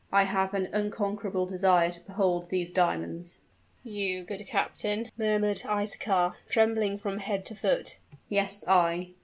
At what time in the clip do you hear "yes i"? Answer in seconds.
8.27-9.11